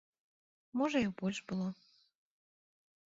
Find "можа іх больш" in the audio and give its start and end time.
0.81-1.39